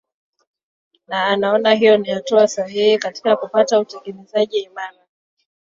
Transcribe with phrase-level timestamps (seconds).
[1.07, 5.07] na anaona hiyo ni hatua sahihi katika kupata utekelezaji imara